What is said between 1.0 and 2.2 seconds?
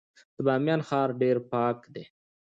ډیر پاک دی